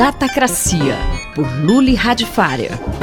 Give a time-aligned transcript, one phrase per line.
[0.00, 0.96] Datacracia,
[1.34, 2.99] por Luli Radifária.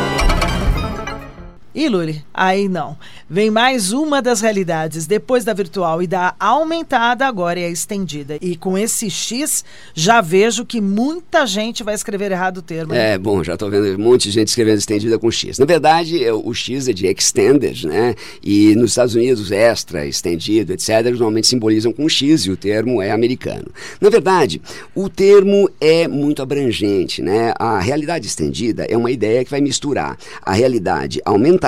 [1.77, 2.97] E Luli, aí não.
[3.29, 5.05] Vem mais uma das realidades.
[5.05, 8.35] Depois da virtual e da aumentada, agora é a estendida.
[8.41, 12.95] E com esse X, já vejo que muita gente vai escrever errado o termo.
[12.95, 15.59] É, bom, já estou vendo um monte de gente escrevendo estendida com X.
[15.59, 18.15] Na verdade, é, o X é de extended, né?
[18.41, 23.11] E nos Estados Unidos, extra, estendido, etc., normalmente simbolizam com X e o termo é
[23.11, 23.67] americano.
[24.01, 24.59] Na verdade,
[24.95, 27.53] o termo é muito abrangente, né?
[27.59, 31.66] A realidade estendida é uma ideia que vai misturar a realidade aumentada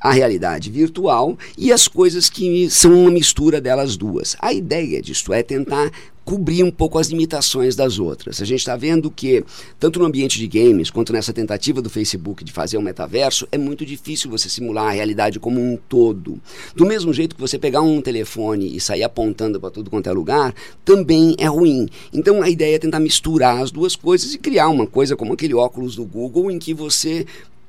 [0.00, 4.36] a realidade virtual e as coisas que são uma mistura delas duas.
[4.40, 5.90] A ideia disso é tentar
[6.24, 8.40] cobrir um pouco as limitações das outras.
[8.40, 9.44] A gente está vendo que,
[9.78, 13.58] tanto no ambiente de games, quanto nessa tentativa do Facebook de fazer um metaverso, é
[13.58, 16.40] muito difícil você simular a realidade como um todo.
[16.74, 20.12] Do mesmo jeito que você pegar um telefone e sair apontando para tudo quanto é
[20.12, 20.54] lugar,
[20.84, 21.88] também é ruim.
[22.12, 25.54] Então a ideia é tentar misturar as duas coisas e criar uma coisa como aquele
[25.54, 27.26] óculos do Google em que você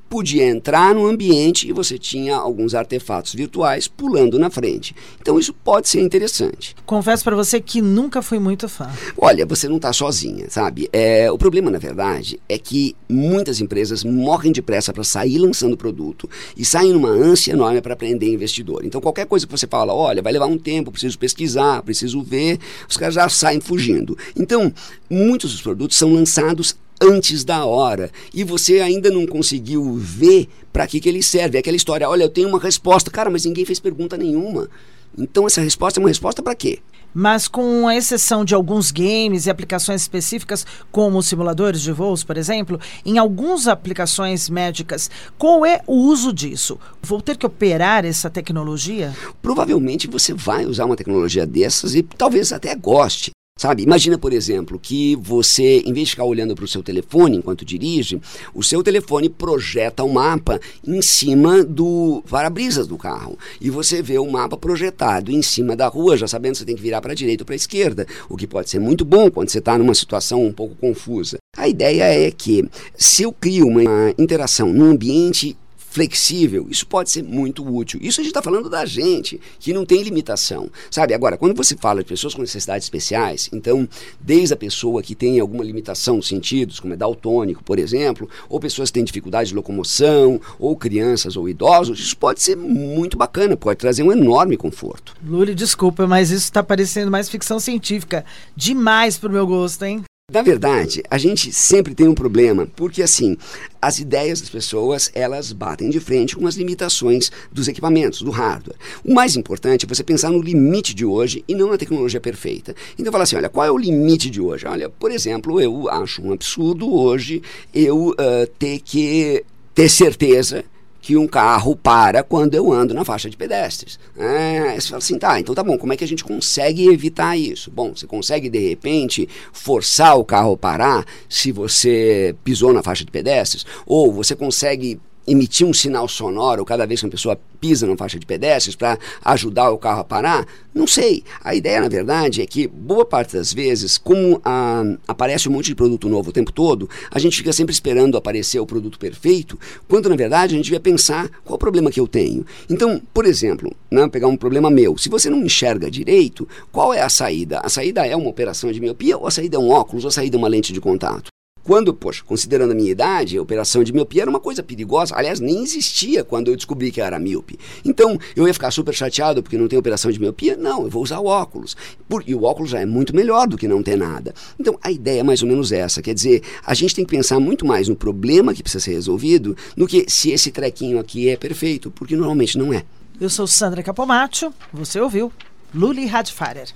[0.10, 4.96] podia entrar no ambiente e você tinha alguns artefatos virtuais pulando na frente.
[5.20, 6.76] Então isso pode ser interessante.
[6.86, 8.90] Confesso para você que nunca fui muito fã.
[9.18, 10.90] Olha, você não está sozinha, sabe?
[10.94, 16.30] É, o problema, na verdade, é que muitas empresas morrem depressa para sair lançando produto
[16.56, 18.86] e saem numa ânsia enorme para prender investidor.
[18.86, 22.60] Então qualquer coisa que você fala, olha, vai levar um tempo, preciso pesquisar, preciso ver,
[22.88, 24.18] os caras já saem fugindo.
[24.36, 24.72] Então,
[25.10, 30.88] muitos dos produtos são lançados antes da hora e você ainda não conseguiu ver para
[30.88, 31.58] que, que ele serve.
[31.58, 34.70] É aquela história, olha, eu tenho uma resposta, cara, mas ninguém fez pergunta nenhuma.
[35.18, 36.80] Então essa resposta é uma resposta para quê?
[37.18, 42.36] Mas com a exceção de alguns games e aplicações específicas, como simuladores de voos, por
[42.36, 46.78] exemplo, em algumas aplicações médicas, qual é o uso disso?
[47.02, 49.16] Vou ter que operar essa tecnologia?
[49.42, 53.32] Provavelmente você vai usar uma tecnologia dessas e talvez até goste.
[53.58, 57.38] Sabe, imagina, por exemplo, que você, em vez de ficar olhando para o seu telefone
[57.38, 58.20] enquanto dirige,
[58.54, 63.40] o seu telefone projeta um mapa em cima do para-brisas do carro.
[63.62, 66.76] E você vê o mapa projetado em cima da rua, já sabendo que você tem
[66.76, 69.32] que virar para a direita ou para a esquerda, o que pode ser muito bom
[69.32, 71.38] quando você está numa situação um pouco confusa.
[71.56, 75.56] A ideia é que, se eu crio uma interação num ambiente
[75.96, 78.02] flexível, isso pode ser muito útil.
[78.04, 80.70] Isso a gente está falando da gente, que não tem limitação.
[80.92, 83.88] Sabe, agora, quando você fala de pessoas com necessidades especiais, então,
[84.20, 88.60] desde a pessoa que tem alguma limitação de sentidos, como é daltônico, por exemplo, ou
[88.60, 93.56] pessoas que têm dificuldade de locomoção, ou crianças ou idosos, isso pode ser muito bacana,
[93.56, 95.16] pode trazer um enorme conforto.
[95.26, 98.26] Luli, desculpa, mas isso está parecendo mais ficção científica.
[98.54, 100.04] Demais pro meu gosto, hein?
[100.32, 103.38] Na verdade, a gente sempre tem um problema, porque assim,
[103.80, 108.76] as ideias das pessoas, elas batem de frente com as limitações dos equipamentos, do hardware.
[109.04, 112.76] O mais importante é você pensar no limite de hoje e não na tecnologia perfeita.
[112.98, 114.66] Então, fala assim, olha, qual é o limite de hoje?
[114.66, 120.66] Olha, por exemplo, eu acho um absurdo hoje eu uh, ter que ter certeza
[121.06, 124.00] que um carro para quando eu ando na faixa de pedestres.
[124.18, 127.38] É, você fala assim, tá, então tá bom, como é que a gente consegue evitar
[127.38, 127.70] isso?
[127.70, 133.06] Bom, você consegue de repente forçar o carro a parar se você pisou na faixa
[133.06, 133.68] de pedestres?
[133.86, 138.20] Ou você consegue emitir um sinal sonoro cada vez que uma pessoa pisa na faixa
[138.20, 140.46] de pedestres para ajudar o carro a parar?
[140.74, 141.24] Não sei.
[141.44, 145.68] A ideia, na verdade, é que boa parte das vezes, como ah, aparece um monte
[145.68, 149.58] de produto novo o tempo todo, a gente fica sempre esperando aparecer o produto perfeito,
[149.88, 152.46] quando na verdade a gente devia pensar qual o problema que eu tenho.
[152.70, 157.02] Então, por exemplo, né, pegar um problema meu, se você não enxerga direito, qual é
[157.02, 157.60] a saída?
[157.64, 160.12] A saída é uma operação de miopia ou a saída é um óculos ou a
[160.12, 161.35] saída é uma lente de contato?
[161.66, 165.16] Quando, poxa, considerando a minha idade, a operação de miopia era uma coisa perigosa.
[165.16, 167.58] Aliás, nem existia quando eu descobri que era míope.
[167.84, 170.56] Então, eu ia ficar super chateado porque não tem operação de miopia?
[170.56, 171.76] Não, eu vou usar o óculos.
[172.08, 174.32] Por, e o óculos já é muito melhor do que não ter nada.
[174.60, 176.04] Então, a ideia é mais ou menos essa.
[176.04, 179.58] Quer dizer, a gente tem que pensar muito mais no problema que precisa ser resolvido
[179.76, 182.84] do que se esse trequinho aqui é perfeito, porque normalmente não é.
[183.20, 185.34] Eu sou Sandra Capomatto, você ouviu
[185.74, 186.68] Luli Radfarer.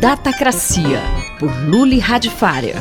[0.00, 1.00] Datacracia,
[1.40, 2.76] por Luli Radfarer.